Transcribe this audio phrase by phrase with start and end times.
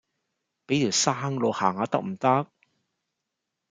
[0.65, 2.47] 比條生路行下得唔得